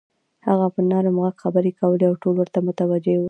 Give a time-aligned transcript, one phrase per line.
[0.47, 3.19] هغه په نرم غږ خبرې کولې او ټول ورته متوجه وو.